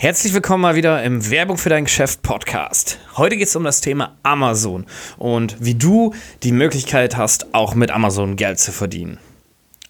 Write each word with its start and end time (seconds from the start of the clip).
Herzlich 0.00 0.32
willkommen 0.32 0.62
mal 0.62 0.76
wieder 0.76 1.02
im 1.02 1.28
Werbung 1.28 1.58
für 1.58 1.70
dein 1.70 1.82
Geschäft 1.82 2.22
Podcast. 2.22 3.00
Heute 3.16 3.36
geht 3.36 3.48
es 3.48 3.56
um 3.56 3.64
das 3.64 3.80
Thema 3.80 4.16
Amazon 4.22 4.86
und 5.16 5.56
wie 5.58 5.74
du 5.74 6.14
die 6.44 6.52
Möglichkeit 6.52 7.16
hast, 7.16 7.52
auch 7.52 7.74
mit 7.74 7.90
Amazon 7.90 8.36
Geld 8.36 8.60
zu 8.60 8.70
verdienen. 8.70 9.18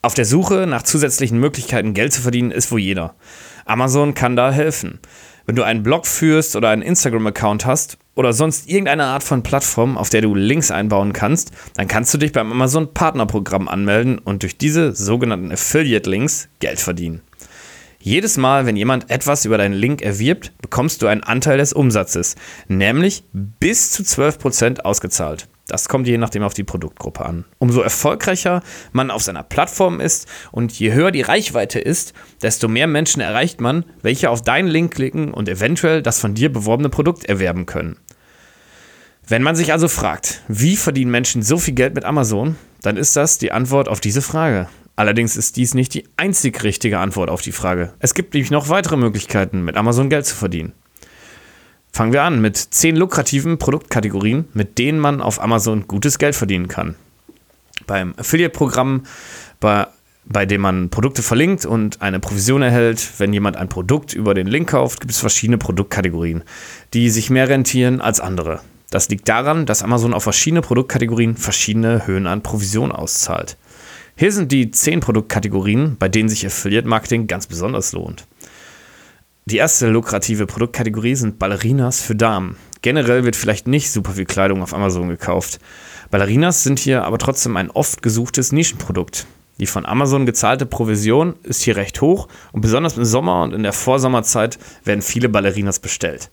Auf 0.01 0.15
der 0.15 0.25
Suche 0.25 0.67
nach 0.67 0.83
zusätzlichen 0.83 1.39
Möglichkeiten, 1.39 1.93
Geld 1.93 2.15
zu 2.15 2.23
verdienen, 2.23 2.53
ist 2.53 2.73
wohl 2.73 2.81
jeder. 2.81 3.17
Amazon 3.67 4.15
kann 4.15 4.35
da 4.35 4.51
helfen. 4.51 4.99
Wenn 5.45 5.57
du 5.57 5.63
einen 5.63 5.83
Blog 5.83 6.07
führst 6.07 6.57
oder 6.57 6.71
einen 6.71 6.81
Instagram-Account 6.81 7.67
hast 7.67 7.99
oder 8.15 8.33
sonst 8.33 8.67
irgendeine 8.67 9.05
Art 9.05 9.23
von 9.23 9.43
Plattform, 9.43 9.99
auf 9.99 10.09
der 10.09 10.23
du 10.23 10.35
Links 10.35 10.71
einbauen 10.71 11.13
kannst, 11.13 11.51
dann 11.75 11.87
kannst 11.87 12.15
du 12.15 12.19
dich 12.19 12.33
beim 12.33 12.51
Amazon 12.51 12.95
Partnerprogramm 12.95 13.69
anmelden 13.69 14.17
und 14.17 14.43
durch 14.43 14.57
diese 14.57 14.95
sogenannten 14.95 15.53
Affiliate-Links 15.53 16.49
Geld 16.61 16.81
verdienen. 16.81 17.21
Jedes 18.01 18.37
Mal, 18.37 18.65
wenn 18.65 18.77
jemand 18.77 19.11
etwas 19.11 19.45
über 19.45 19.59
deinen 19.59 19.75
Link 19.75 20.03
erwirbt, 20.03 20.53
bekommst 20.63 21.03
du 21.03 21.09
einen 21.09 21.25
Anteil 21.25 21.59
des 21.59 21.73
Umsatzes, 21.73 22.37
nämlich 22.69 23.25
bis 23.33 23.91
zu 23.91 24.05
12% 24.05 24.81
ausgezahlt. 24.81 25.49
Das 25.67 25.89
kommt 25.89 26.07
je 26.07 26.17
nachdem 26.17 26.45
auf 26.45 26.55
die 26.55 26.65
Produktgruppe 26.65 27.27
an. 27.27 27.45
Umso 27.59 27.83
erfolgreicher 27.83 28.63
man 28.93 29.11
auf 29.11 29.23
seiner 29.23 29.43
Plattform 29.43 30.01
ist 30.01 30.27
und 30.53 30.73
je 30.73 30.93
höher 30.93 31.11
die 31.11 31.23
Reichweite 31.23 31.81
ist, 31.81 32.15
desto 32.41 32.69
mehr 32.69 32.87
Menschen 32.87 33.21
erreicht 33.21 33.61
man, 33.61 33.85
welche 34.01 34.31
auf 34.31 34.43
deinen 34.43 34.69
Link 34.69 34.95
klicken 34.95 35.35
und 35.35 35.49
eventuell 35.49 36.01
das 36.01 36.21
von 36.21 36.35
dir 36.35 36.51
beworbene 36.51 36.89
Produkt 36.89 37.27
erwerben 37.27 37.67
können. 37.67 37.99
Wenn 39.27 39.43
man 39.43 39.57
sich 39.57 39.73
also 39.73 39.89
fragt, 39.89 40.43
wie 40.49 40.77
verdienen 40.77 41.11
Menschen 41.11 41.43
so 41.43 41.59
viel 41.59 41.75
Geld 41.75 41.95
mit 41.95 42.07
Amazon, 42.07 42.57
dann 42.81 42.97
ist 42.97 43.15
das 43.17 43.37
die 43.37 43.53
Antwort 43.53 43.89
auf 43.89 44.01
diese 44.01 44.23
Frage. 44.23 44.69
Allerdings 44.99 45.37
ist 45.37 45.57
dies 45.57 45.75
nicht 45.75 45.95
die 45.95 46.09
einzig 46.17 46.65
richtige 46.65 46.99
Antwort 46.99 47.31
auf 47.31 47.41
die 47.41 47.53
Frage. 47.53 47.93
Es 48.01 48.15
gibt 48.15 48.35
nämlich 48.35 48.51
noch 48.51 48.69
weitere 48.69 48.97
Möglichkeiten, 48.97 49.65
mit 49.65 49.77
Amazon 49.77 50.09
Geld 50.09 50.27
zu 50.27 50.35
verdienen. 50.35 50.73
Fangen 51.93 52.13
wir 52.13 52.25
an 52.25 52.41
mit 52.41 52.57
10 52.57 52.97
lukrativen 52.97 53.59
Produktkategorien, 53.59 54.49
mit 54.55 54.77
denen 54.77 54.99
man 54.99 55.21
auf 55.21 55.41
Amazon 55.41 55.87
gutes 55.87 56.19
Geld 56.19 56.35
verdienen 56.35 56.67
kann. 56.67 56.97
Beim 57.87 58.13
Affiliate-Programm, 58.17 59.05
bei, 59.61 59.87
bei 60.25 60.47
dem 60.47 60.63
man 60.63 60.91
Produkte 60.91 61.23
verlinkt 61.23 61.65
und 61.65 62.03
eine 62.03 62.19
Provision 62.19 62.63
erhält, 62.63 63.09
wenn 63.19 63.33
jemand 63.33 63.57
ein 63.57 63.69
Produkt 63.69 64.15
über 64.15 64.35
den 64.35 64.49
Link 64.49 64.71
kauft, 64.71 65.01
gibt 65.01 65.13
es 65.13 65.21
verschiedene 65.21 65.59
Produktkategorien, 65.59 66.43
die 66.93 67.09
sich 67.11 67.31
mehr 67.31 67.49
rentieren 67.49 68.01
als 68.01 68.19
andere. 68.19 68.63
Das 68.91 69.09
liegt 69.11 69.29
daran, 69.29 69.65
dass 69.65 69.85
Amazon 69.85 70.13
auf 70.13 70.25
verschiedene 70.25 70.63
Produktkategorien 70.63 71.37
verschiedene 71.37 72.09
Höhen 72.09 72.27
an 72.27 72.43
Provision 72.43 72.91
auszahlt. 72.91 73.57
Hier 74.21 74.33
sind 74.33 74.51
die 74.51 74.73
10 74.73 74.99
Produktkategorien, 74.99 75.95
bei 75.97 76.09
denen 76.09 76.29
sich 76.29 76.45
Affiliate 76.45 76.89
Marketing 76.89 77.29
ganz 77.29 77.47
besonders 77.47 77.93
lohnt. 77.93 78.27
Die 79.45 79.59
erste 79.59 79.87
lukrative 79.87 80.47
Produktkategorie 80.47 81.15
sind 81.15 81.39
Ballerinas 81.39 82.03
für 82.03 82.17
Damen. 82.17 82.57
Generell 82.83 83.23
wird 83.23 83.37
vielleicht 83.37 83.69
nicht 83.69 83.93
super 83.93 84.15
viel 84.15 84.25
Kleidung 84.25 84.61
auf 84.61 84.75
Amazon 84.75 85.09
gekauft. 85.09 85.61
Ballerinas 86.11 86.65
sind 86.65 86.81
hier 86.81 87.05
aber 87.05 87.19
trotzdem 87.19 87.57
ein 87.57 87.71
oft 87.71 88.03
gesuchtes 88.03 88.51
Nischenprodukt. 88.51 89.29
Die 89.61 89.67
von 89.67 89.87
Amazon 89.87 90.27
gezahlte 90.27 90.67
Provision 90.67 91.35
ist 91.45 91.63
hier 91.63 91.77
recht 91.77 92.01
hoch 92.01 92.27
und 92.51 92.61
besonders 92.61 92.97
im 92.97 93.05
Sommer 93.05 93.45
und 93.45 93.55
in 93.55 93.63
der 93.63 93.73
Vorsommerzeit 93.73 94.59
werden 94.83 95.03
viele 95.03 95.29
Ballerinas 95.29 95.79
bestellt. 95.79 96.33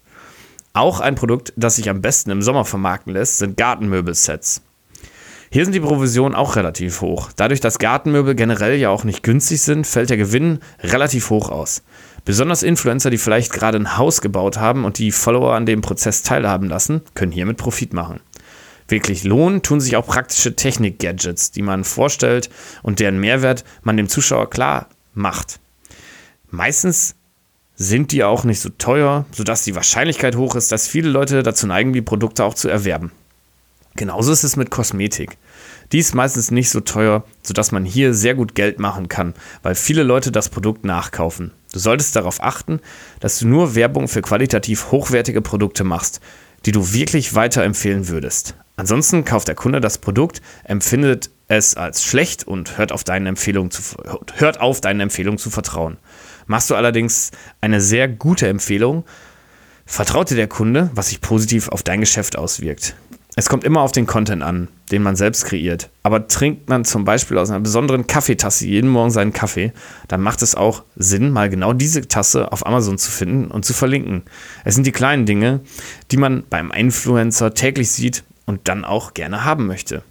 Auch 0.73 1.01
ein 1.01 1.13
Produkt, 1.13 1.53
das 1.55 1.75
sich 1.75 1.87
am 1.87 2.01
besten 2.01 2.31
im 2.31 2.41
Sommer 2.41 2.65
vermarkten 2.65 3.13
lässt, 3.13 3.37
sind 3.37 3.57
Gartenmöbelsets. 3.57 4.63
Hier 5.55 5.63
sind 5.63 5.71
die 5.71 5.79
Provisionen 5.79 6.35
auch 6.35 6.57
relativ 6.57 6.99
hoch. 6.99 7.29
Dadurch, 7.33 7.61
dass 7.61 7.79
Gartenmöbel 7.79 8.35
generell 8.35 8.75
ja 8.75 8.89
auch 8.89 9.05
nicht 9.05 9.23
günstig 9.23 9.61
sind, 9.61 9.87
fällt 9.87 10.09
der 10.09 10.17
Gewinn 10.17 10.59
relativ 10.81 11.29
hoch 11.29 11.47
aus. 11.47 11.81
Besonders 12.25 12.61
Influencer, 12.61 13.09
die 13.09 13.17
vielleicht 13.17 13.53
gerade 13.53 13.77
ein 13.77 13.97
Haus 13.97 14.19
gebaut 14.19 14.57
haben 14.57 14.83
und 14.83 14.97
die 14.97 15.13
Follower 15.13 15.53
an 15.53 15.65
dem 15.65 15.79
Prozess 15.79 16.23
teilhaben 16.23 16.67
lassen, 16.67 17.03
können 17.13 17.31
hiermit 17.31 17.55
Profit 17.55 17.93
machen. 17.93 18.19
Wirklich 18.89 19.23
lohnen 19.23 19.61
tun 19.61 19.79
sich 19.79 19.95
auch 19.95 20.05
praktische 20.05 20.57
Technik-Gadgets, 20.57 21.51
die 21.51 21.61
man 21.61 21.85
vorstellt 21.85 22.49
und 22.83 22.99
deren 22.99 23.21
Mehrwert 23.21 23.63
man 23.81 23.95
dem 23.95 24.09
Zuschauer 24.09 24.49
klar 24.49 24.89
macht. 25.13 25.61
Meistens 26.51 27.15
sind 27.77 28.11
die 28.11 28.25
auch 28.25 28.43
nicht 28.43 28.59
so 28.59 28.71
teuer, 28.77 29.25
sodass 29.31 29.63
die 29.63 29.75
Wahrscheinlichkeit 29.75 30.35
hoch 30.35 30.55
ist, 30.55 30.73
dass 30.73 30.89
viele 30.89 31.07
Leute 31.07 31.43
dazu 31.43 31.65
neigen, 31.65 31.93
die 31.93 32.01
Produkte 32.01 32.43
auch 32.43 32.55
zu 32.55 32.67
erwerben. 32.67 33.13
Genauso 33.95 34.33
ist 34.33 34.43
es 34.43 34.57
mit 34.57 34.71
Kosmetik. 34.71 35.37
Die 35.91 35.99
ist 35.99 36.15
meistens 36.15 36.51
nicht 36.51 36.69
so 36.69 36.79
teuer, 36.79 37.23
sodass 37.43 37.71
man 37.71 37.85
hier 37.85 38.13
sehr 38.13 38.35
gut 38.35 38.55
Geld 38.55 38.79
machen 38.79 39.07
kann, 39.07 39.33
weil 39.63 39.75
viele 39.75 40.03
Leute 40.03 40.31
das 40.31 40.49
Produkt 40.49 40.85
nachkaufen. 40.85 41.51
Du 41.71 41.79
solltest 41.79 42.15
darauf 42.15 42.41
achten, 42.41 42.79
dass 43.19 43.39
du 43.39 43.47
nur 43.47 43.75
Werbung 43.75 44.07
für 44.07 44.21
qualitativ 44.21 44.91
hochwertige 44.91 45.41
Produkte 45.41 45.83
machst, 45.83 46.21
die 46.65 46.71
du 46.71 46.93
wirklich 46.93 47.35
weiterempfehlen 47.35 48.07
würdest. 48.07 48.55
Ansonsten 48.77 49.23
kauft 49.23 49.47
der 49.47 49.55
Kunde 49.55 49.79
das 49.79 49.97
Produkt, 49.97 50.41
empfindet 50.63 51.29
es 51.47 51.75
als 51.75 52.03
schlecht 52.03 52.45
und 52.45 52.77
hört 52.77 52.91
auf, 52.91 53.03
deine 53.03 53.29
Empfehlung 53.29 53.71
zu, 53.71 53.81
hört 54.35 54.59
auf, 54.59 54.81
deine 54.81 55.03
Empfehlung 55.03 55.37
zu 55.37 55.49
vertrauen. 55.49 55.97
Machst 56.47 56.69
du 56.69 56.75
allerdings 56.75 57.31
eine 57.61 57.81
sehr 57.81 58.07
gute 58.07 58.47
Empfehlung, 58.47 59.05
vertraut 59.85 60.29
dir 60.29 60.35
der 60.35 60.47
Kunde, 60.47 60.89
was 60.93 61.09
sich 61.09 61.21
positiv 61.21 61.69
auf 61.69 61.83
dein 61.83 61.99
Geschäft 62.01 62.37
auswirkt. 62.37 62.95
Es 63.37 63.49
kommt 63.49 63.65
immer 63.65 63.81
auf 63.81 63.91
den 63.91 64.07
Content 64.07 64.41
an, 64.41 64.69
den 64.91 65.03
man 65.03 65.17
selbst 65.17 65.43
kreiert. 65.45 65.89
Aber 66.03 66.29
trinkt 66.29 66.69
man 66.69 66.85
zum 66.85 67.03
Beispiel 67.03 67.37
aus 67.37 67.49
einer 67.49 67.59
besonderen 67.59 68.07
Kaffeetasse 68.07 68.65
jeden 68.65 68.89
Morgen 68.89 69.11
seinen 69.11 69.33
Kaffee, 69.33 69.73
dann 70.07 70.21
macht 70.21 70.41
es 70.41 70.55
auch 70.55 70.83
Sinn, 70.95 71.31
mal 71.31 71.49
genau 71.49 71.73
diese 71.73 72.07
Tasse 72.07 72.53
auf 72.53 72.65
Amazon 72.65 72.97
zu 72.97 73.11
finden 73.11 73.51
und 73.51 73.65
zu 73.65 73.73
verlinken. 73.73 74.23
Es 74.63 74.75
sind 74.75 74.87
die 74.87 74.93
kleinen 74.93 75.25
Dinge, 75.25 75.59
die 76.11 76.17
man 76.17 76.43
beim 76.49 76.71
Influencer 76.71 77.53
täglich 77.53 77.91
sieht 77.91 78.23
und 78.45 78.69
dann 78.69 78.85
auch 78.85 79.13
gerne 79.13 79.43
haben 79.43 79.67
möchte. 79.67 80.03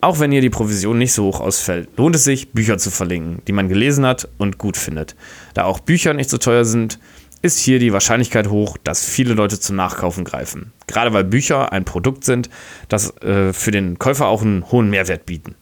Auch 0.00 0.18
wenn 0.18 0.32
ihr 0.32 0.40
die 0.40 0.50
Provision 0.50 0.98
nicht 0.98 1.12
so 1.12 1.24
hoch 1.24 1.40
ausfällt, 1.40 1.88
lohnt 1.96 2.16
es 2.16 2.24
sich, 2.24 2.52
Bücher 2.52 2.78
zu 2.78 2.90
verlinken, 2.90 3.42
die 3.46 3.52
man 3.52 3.68
gelesen 3.68 4.06
hat 4.06 4.28
und 4.38 4.58
gut 4.58 4.76
findet. 4.76 5.16
Da 5.54 5.64
auch 5.64 5.80
Bücher 5.80 6.14
nicht 6.14 6.30
so 6.30 6.38
teuer 6.38 6.64
sind, 6.64 6.98
ist 7.44 7.58
hier 7.58 7.78
die 7.78 7.92
Wahrscheinlichkeit 7.92 8.48
hoch, 8.48 8.78
dass 8.82 9.04
viele 9.04 9.34
Leute 9.34 9.60
zum 9.60 9.76
Nachkaufen 9.76 10.24
greifen. 10.24 10.72
Gerade 10.86 11.12
weil 11.12 11.24
Bücher 11.24 11.72
ein 11.72 11.84
Produkt 11.84 12.24
sind, 12.24 12.48
das 12.88 13.14
äh, 13.18 13.52
für 13.52 13.70
den 13.70 13.98
Käufer 13.98 14.28
auch 14.28 14.40
einen 14.40 14.70
hohen 14.72 14.88
Mehrwert 14.88 15.26
bieten. 15.26 15.54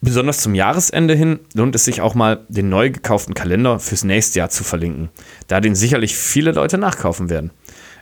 Besonders 0.00 0.40
zum 0.40 0.56
Jahresende 0.56 1.14
hin 1.14 1.38
lohnt 1.54 1.76
es 1.76 1.84
sich 1.84 2.00
auch 2.00 2.14
mal, 2.14 2.40
den 2.48 2.68
neu 2.68 2.90
gekauften 2.90 3.34
Kalender 3.34 3.78
fürs 3.78 4.02
nächste 4.02 4.40
Jahr 4.40 4.50
zu 4.50 4.64
verlinken, 4.64 5.10
da 5.46 5.60
den 5.60 5.76
sicherlich 5.76 6.16
viele 6.16 6.50
Leute 6.50 6.76
nachkaufen 6.76 7.30
werden. 7.30 7.52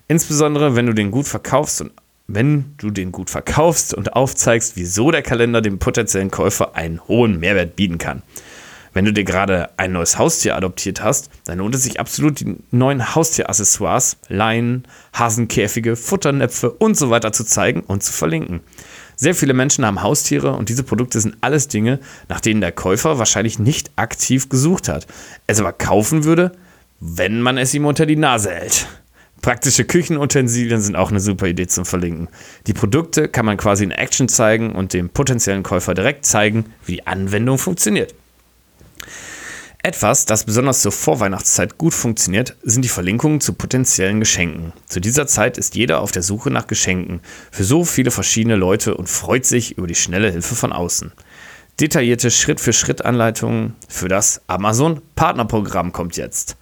Insbesondere 0.09 0.77
wenn 0.77 0.87
du 0.87 0.95
den 0.95 1.11
gut 1.11 1.29
verkaufst 1.29 1.83
und 1.83 1.93
wenn 2.27 2.75
du 2.79 2.91
den 2.91 3.13
gut 3.13 3.29
verkaufst 3.29 3.93
und 3.93 4.15
aufzeigst, 4.15 4.77
wieso 4.77 5.11
der 5.11 5.23
Kalender 5.23 5.61
dem 5.61 5.79
potenziellen 5.79 6.31
Käufer 6.31 6.75
einen 6.75 7.07
hohen 7.07 7.39
Mehrwert 7.39 7.77
bieten 7.77 7.99
kann. 7.99 8.23
Wenn 8.95 9.05
du 9.05 9.13
dir 9.13 9.25
gerade 9.25 9.71
ein 9.77 9.93
neues 9.93 10.19
Haustier 10.19 10.57
adoptiert 10.57 11.03
hast, 11.03 11.29
dann 11.45 11.59
lohnt 11.59 11.75
es 11.75 11.83
sich 11.83 11.99
absolut, 11.99 12.39
die 12.39 12.57
neuen 12.71 13.15
Haustieraccessoires, 13.15 14.17
Leinen, 14.29 14.85
Hasenkäfige, 15.13 15.97
Futternäpfe 15.97 16.71
und 16.71 16.97
so 16.97 17.11
weiter 17.11 17.33
zu 17.33 17.45
zeigen 17.45 17.81
und 17.81 18.05
zu 18.05 18.13
verlinken. 18.13 18.61
Sehr 19.17 19.35
viele 19.35 19.53
Menschen 19.53 19.85
haben 19.85 20.03
Haustiere 20.03 20.53
und 20.53 20.69
diese 20.69 20.85
Produkte 20.85 21.21
sind 21.21 21.37
alles 21.41 21.67
Dinge, 21.67 21.99
nach 22.29 22.41
denen 22.41 22.61
der 22.61 22.73
Käufer 22.73 23.19
wahrscheinlich 23.19 23.59
nicht 23.59 23.91
aktiv 23.97 24.49
gesucht 24.49 24.89
hat, 24.89 25.09
es 25.49 25.59
aber 25.59 25.73
kaufen 25.73 26.23
würde, 26.23 26.53
wenn 27.01 27.43
man 27.43 27.59
es 27.59 27.75
ihm 27.75 27.87
unter 27.87 28.07
die 28.07 28.17
Nase 28.17 28.51
hält. 28.51 28.87
Praktische 29.43 29.85
Küchenutensilien 29.85 30.81
sind 30.81 30.97
auch 30.97 31.11
eine 31.11 31.21
super 31.21 31.47
Idee 31.47 31.67
zum 31.67 31.85
Verlinken. 31.85 32.29
Die 32.67 32.73
Produkte 32.73 33.29
kann 33.29 33.45
man 33.45 33.57
quasi 33.57 33.85
in 33.85 33.91
Action 33.91 34.29
zeigen 34.29 34.73
und 34.73 34.93
dem 34.95 35.11
potenziellen 35.11 35.65
Käufer 35.65 35.95
direkt 35.95 36.25
zeigen, 36.25 36.67
wie 36.87 36.93
die 36.93 37.07
Anwendung 37.07 37.59
funktioniert. 37.59 38.15
Etwas, 39.87 40.25
das 40.25 40.45
besonders 40.45 40.81
zur 40.81 40.93
Vorweihnachtszeit 40.93 41.77
gut 41.77 41.93
funktioniert, 41.93 42.57
sind 42.63 42.87
die 42.87 42.89
Verlinkungen 42.89 43.43
zu 43.43 43.53
potenziellen 43.53 44.19
Geschenken. 44.19 44.73
Zu 44.87 44.99
dieser 44.99 45.27
Zeit 45.27 45.59
ist 45.59 45.75
jeder 45.75 46.01
auf 46.01 46.11
der 46.11 46.23
Suche 46.23 46.51
nach 46.51 46.67
Geschenken 46.67 47.21
für 47.51 47.65
so 47.65 47.85
viele 47.85 48.11
verschiedene 48.11 48.57
Leute 48.57 48.95
und 48.97 49.11
freut 49.11 49.45
sich 49.45 49.77
über 49.77 49.87
die 49.87 49.95
schnelle 49.95 50.31
Hilfe 50.31 50.55
von 50.55 50.73
außen. 50.73 51.13
Detaillierte 51.81 52.31
Schritt-für-Schritt-Anleitungen 52.31 53.75
für 53.87 54.09
das 54.09 54.41
Amazon 54.47 55.03
Partnerprogramm 55.17 55.93
kommt 55.93 56.17
jetzt. 56.17 56.57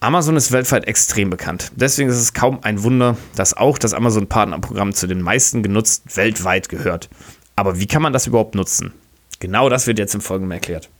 Amazon 0.00 0.36
ist 0.36 0.52
weltweit 0.52 0.86
extrem 0.86 1.30
bekannt. 1.30 1.72
Deswegen 1.74 2.10
ist 2.10 2.20
es 2.20 2.34
kaum 2.34 2.58
ein 2.60 2.82
Wunder, 2.82 3.16
dass 3.34 3.56
auch 3.56 3.78
das 3.78 3.94
Amazon 3.94 4.26
Partnerprogramm 4.26 4.92
zu 4.92 5.06
den 5.06 5.22
meisten 5.22 5.62
genutzt 5.62 6.18
weltweit 6.18 6.68
gehört. 6.68 7.08
Aber 7.56 7.80
wie 7.80 7.86
kann 7.86 8.02
man 8.02 8.12
das 8.12 8.26
überhaupt 8.26 8.54
nutzen? 8.54 8.92
Genau 9.40 9.70
das 9.70 9.86
wird 9.86 9.98
jetzt 9.98 10.14
im 10.14 10.20
Folgenden 10.20 10.52
erklärt. 10.52 10.90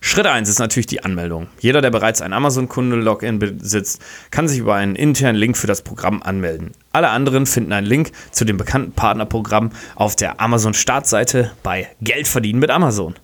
Schritt 0.00 0.26
1 0.26 0.48
ist 0.48 0.58
natürlich 0.58 0.86
die 0.86 1.02
Anmeldung. 1.02 1.48
Jeder, 1.58 1.80
der 1.80 1.90
bereits 1.90 2.22
ein 2.22 2.32
Amazon-Kunde-Login 2.32 3.38
besitzt, 3.38 4.00
kann 4.30 4.48
sich 4.48 4.58
über 4.58 4.74
einen 4.74 4.96
internen 4.96 5.36
Link 5.36 5.56
für 5.56 5.66
das 5.66 5.82
Programm 5.82 6.22
anmelden. 6.22 6.72
Alle 6.92 7.10
anderen 7.10 7.46
finden 7.46 7.72
einen 7.72 7.86
Link 7.86 8.12
zu 8.30 8.44
dem 8.44 8.56
bekannten 8.56 8.92
Partnerprogramm 8.92 9.70
auf 9.94 10.16
der 10.16 10.40
Amazon-Startseite 10.40 11.52
bei 11.62 11.88
Geld 12.00 12.28
verdienen 12.28 12.60
mit 12.60 12.70
Amazon. 12.70 13.14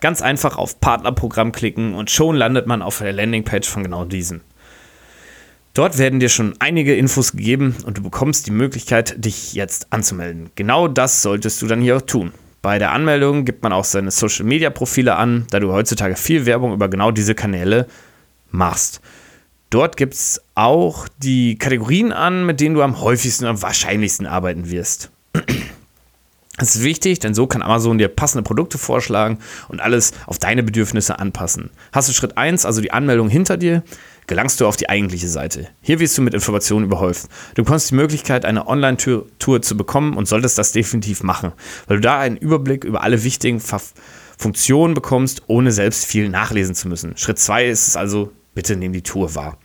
Ganz 0.00 0.22
einfach 0.22 0.56
auf 0.56 0.80
Partnerprogramm 0.80 1.52
klicken 1.52 1.94
und 1.94 2.10
schon 2.10 2.36
landet 2.36 2.66
man 2.66 2.80
auf 2.80 2.98
der 2.98 3.12
Landingpage 3.12 3.68
von 3.68 3.82
genau 3.82 4.04
diesem. 4.04 4.40
Dort 5.74 5.98
werden 5.98 6.18
dir 6.18 6.28
schon 6.28 6.54
einige 6.58 6.96
Infos 6.96 7.32
gegeben 7.32 7.76
und 7.84 7.98
du 7.98 8.02
bekommst 8.02 8.46
die 8.46 8.50
Möglichkeit, 8.50 9.24
dich 9.24 9.52
jetzt 9.52 9.92
anzumelden. 9.92 10.50
Genau 10.56 10.88
das 10.88 11.22
solltest 11.22 11.62
du 11.62 11.66
dann 11.66 11.80
hier 11.80 11.96
auch 11.96 12.02
tun. 12.02 12.32
Bei 12.62 12.78
der 12.78 12.92
Anmeldung 12.92 13.44
gibt 13.44 13.62
man 13.62 13.72
auch 13.72 13.84
seine 13.84 14.10
Social 14.10 14.44
Media 14.44 14.68
Profile 14.70 15.16
an, 15.16 15.46
da 15.50 15.60
du 15.60 15.72
heutzutage 15.72 16.16
viel 16.16 16.44
Werbung 16.44 16.74
über 16.74 16.88
genau 16.88 17.10
diese 17.10 17.34
Kanäle 17.34 17.86
machst. 18.50 19.00
Dort 19.70 19.96
gibt 19.96 20.14
es 20.14 20.42
auch 20.54 21.08
die 21.18 21.56
Kategorien 21.56 22.12
an, 22.12 22.44
mit 22.44 22.60
denen 22.60 22.74
du 22.74 22.82
am 22.82 23.00
häufigsten 23.00 23.44
und 23.44 23.50
am 23.50 23.62
wahrscheinlichsten 23.62 24.26
arbeiten 24.26 24.70
wirst. 24.70 25.10
Das 26.60 26.76
ist 26.76 26.82
wichtig, 26.84 27.18
denn 27.20 27.32
so 27.32 27.46
kann 27.46 27.62
Amazon 27.62 27.96
dir 27.96 28.08
passende 28.08 28.42
Produkte 28.42 28.76
vorschlagen 28.76 29.38
und 29.68 29.80
alles 29.80 30.12
auf 30.26 30.38
deine 30.38 30.62
Bedürfnisse 30.62 31.18
anpassen. 31.18 31.70
Hast 31.90 32.10
du 32.10 32.12
Schritt 32.12 32.36
1, 32.36 32.66
also 32.66 32.82
die 32.82 32.92
Anmeldung 32.92 33.30
hinter 33.30 33.56
dir, 33.56 33.82
gelangst 34.26 34.60
du 34.60 34.66
auf 34.66 34.76
die 34.76 34.90
eigentliche 34.90 35.28
Seite. 35.28 35.68
Hier 35.80 36.00
wirst 36.00 36.18
du 36.18 36.22
mit 36.22 36.34
Informationen 36.34 36.84
überhäuft. 36.84 37.28
Du 37.54 37.64
bekommst 37.64 37.90
die 37.90 37.94
Möglichkeit, 37.94 38.44
eine 38.44 38.68
Online-Tour 38.68 39.62
zu 39.62 39.76
bekommen 39.78 40.18
und 40.18 40.28
solltest 40.28 40.58
das 40.58 40.72
definitiv 40.72 41.22
machen, 41.22 41.52
weil 41.86 41.96
du 41.96 42.02
da 42.02 42.18
einen 42.18 42.36
Überblick 42.36 42.84
über 42.84 43.02
alle 43.02 43.24
wichtigen 43.24 43.58
Ver 43.58 43.80
Funktionen 44.36 44.92
bekommst, 44.92 45.42
ohne 45.46 45.72
selbst 45.72 46.04
viel 46.04 46.28
nachlesen 46.28 46.74
zu 46.74 46.88
müssen. 46.88 47.16
Schritt 47.16 47.38
2 47.38 47.68
ist 47.68 47.88
es 47.88 47.96
also, 47.96 48.32
bitte 48.54 48.76
nimm 48.76 48.92
die 48.92 49.02
Tour 49.02 49.34
wahr. 49.34 49.58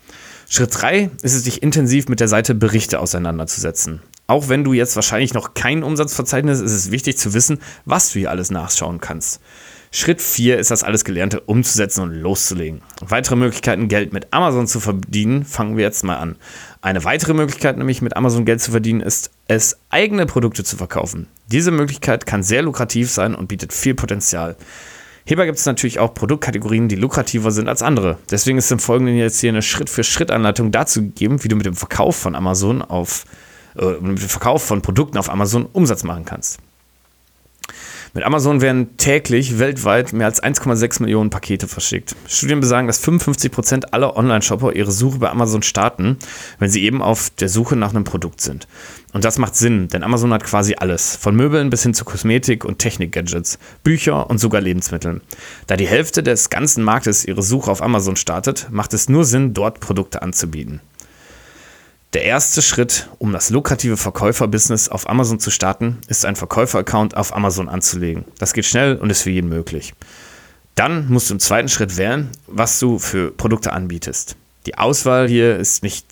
Schritt 0.50 0.70
3 0.74 1.12
ist 1.22 1.34
es, 1.34 1.44
dich 1.44 1.62
intensiv 1.62 2.08
mit 2.08 2.22
der 2.22 2.28
Seite 2.30 2.56
Berichte 2.56 3.00
auseinanderzusetzen. 3.00 4.02
Auch 4.28 4.50
wenn 4.50 4.64
du 4.64 4.74
jetzt 4.74 4.96
wahrscheinlich 4.96 5.34
noch 5.34 5.54
kein 5.54 5.84
Umsatzverzeichnis, 5.84 6.60
ist 6.60 6.72
es 6.72 6.92
wichtig 6.92 7.18
zu 7.18 7.34
wissen, 7.34 7.60
was 7.86 8.12
du 8.12 8.20
hier 8.20 8.32
alles 8.32 8.50
nachschauen 8.50 9.00
kannst. 9.00 9.40
Schritt 9.92 10.22
4 10.22 10.58
ist 10.58 10.72
das 10.72 10.84
alles 10.84 11.06
Gelernte 11.06 11.40
umzusetzen 11.40 12.02
und 12.02 12.12
loszulegen. 12.12 12.82
Weitere 13.00 13.36
Möglichkeiten, 13.36 13.88
Geld 13.88 14.12
mit 14.12 14.34
Amazon 14.34 14.68
zu 14.68 14.80
verdienen, 14.80 15.46
fangen 15.46 15.78
wir 15.78 15.86
jetzt 15.86 16.04
mal 16.04 16.18
an. 16.18 16.36
Eine 16.82 17.04
weitere 17.06 17.34
Möglichkeit, 17.34 17.78
nämlich 17.78 18.02
mit 18.02 18.18
Amazon 18.18 18.46
Geld 18.46 18.62
zu 18.62 18.72
verdienen, 18.72 19.00
ist 19.00 19.32
es, 19.48 19.78
eigene 19.90 20.26
Produkte 20.26 20.64
zu 20.64 20.76
verkaufen. 20.76 21.28
Diese 21.48 21.72
Möglichkeit 21.72 22.26
kann 22.26 22.44
sehr 22.44 22.64
lukrativ 22.64 23.10
sein 23.10 23.36
und 23.36 23.48
bietet 23.48 23.72
viel 23.72 23.94
Potenzial. 23.94 24.58
Hierbei 25.24 25.46
gibt 25.46 25.60
es 25.60 25.66
natürlich 25.66 26.00
auch 26.00 26.14
Produktkategorien, 26.14 26.90
die 26.90 26.96
lukrativer 26.96 27.52
sind 27.52 27.70
als 27.70 27.82
andere. 27.82 28.18
Deswegen 28.30 28.58
ist 28.58 28.72
im 28.72 28.80
Folgenden 28.80 29.16
jetzt 29.16 29.40
hier 29.40 29.50
eine 29.50 29.62
Schritt-für-Schritt-Anleitung 29.62 30.72
dazu 30.72 31.02
gegeben, 31.02 31.44
wie 31.44 31.48
du 31.48 31.56
mit 31.56 31.66
dem 31.66 31.76
Verkauf 31.76 32.16
von 32.16 32.36
Amazon 32.36 32.82
auf 32.82 33.26
äh, 33.78 33.94
mit 34.02 34.20
dem 34.22 34.30
Verkauf 34.30 34.64
von 34.64 34.82
Produkten 34.82 35.18
auf 35.18 35.30
Amazon 35.30 35.66
Umsatz 35.66 36.04
machen 36.04 36.26
kannst. 36.26 36.60
Mit 38.16 38.24
Amazon 38.24 38.62
werden 38.62 38.96
täglich 38.96 39.60
weltweit 39.60 40.14
mehr 40.14 40.28
als 40.28 40.42
1,6 40.42 41.02
Millionen 41.02 41.30
Pakete 41.30 41.68
verschickt. 41.68 42.16
Studien 42.30 42.62
besagen, 42.62 42.88
dass 42.88 42.98
55 43.00 43.52
Prozent 43.52 43.94
aller 43.94 44.16
Online-Shopper 44.16 44.72
ihre 44.72 44.94
Suche 44.94 45.20
bei 45.20 45.30
Amazon 45.30 45.64
starten, 45.64 46.18
wenn 46.58 46.70
sie 46.70 46.84
eben 46.84 47.02
auf 47.02 47.30
der 47.30 47.50
Suche 47.50 47.76
nach 47.76 47.90
einem 47.90 48.06
Produkt 48.06 48.40
sind. 48.40 48.70
Und 49.12 49.26
das 49.26 49.38
macht 49.38 49.58
Sinn, 49.58 49.90
denn 49.90 50.02
Amazon 50.02 50.32
hat 50.32 50.46
quasi 50.46 50.76
alles, 50.80 51.18
von 51.18 51.36
Möbeln 51.36 51.70
bis 51.70 51.84
hin 51.84 51.94
zu 51.94 52.06
Kosmetik 52.06 52.64
und 52.64 52.80
Technik-Gadgets, 52.80 53.60
Bücher 53.84 54.30
und 54.30 54.38
sogar 54.38 54.62
Lebensmitteln. 54.62 55.20
Da 55.68 55.76
die 55.76 55.88
Hälfte 55.88 56.24
des 56.24 56.50
ganzen 56.50 56.86
Marktes 56.86 57.26
ihre 57.26 57.44
Suche 57.44 57.70
auf 57.70 57.84
Amazon 57.84 58.16
startet, 58.16 58.68
macht 58.72 58.94
es 58.94 59.10
nur 59.10 59.26
Sinn, 59.26 59.54
dort 59.54 59.82
Produkte 59.82 60.22
anzubieten. 60.22 60.80
Der 62.16 62.24
erste 62.24 62.62
Schritt, 62.62 63.10
um 63.18 63.34
das 63.34 63.50
lukrative 63.50 63.98
Verkäuferbusiness 63.98 64.88
auf 64.88 65.10
Amazon 65.10 65.38
zu 65.42 65.52
starten, 65.52 65.98
ist 66.08 66.24
ein 66.24 66.38
Verkäufer-Account 66.38 67.18
auf 67.18 67.36
Amazon 67.36 67.68
anzulegen. 67.68 68.24
Das 68.40 68.54
geht 68.54 68.64
schnell 68.64 68.96
und 68.96 69.10
ist 69.10 69.24
für 69.24 69.32
jeden 69.32 69.50
möglich. 69.50 69.94
Dann 70.76 71.10
musst 71.10 71.30
du 71.30 71.34
im 71.34 71.42
zweiten 71.42 71.68
Schritt 71.68 71.98
wählen, 71.98 72.30
was 72.48 72.80
du 72.80 73.00
für 73.00 73.32
Produkte 73.32 73.74
anbietest. 73.74 74.38
Die 74.66 74.78
Auswahl 74.78 75.28
hier 75.28 75.58
ist 75.58 75.84
nicht 75.84 76.06